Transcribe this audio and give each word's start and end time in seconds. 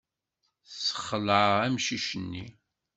Tessexleɛ 0.67 1.51
amcic-nni. 1.65 2.45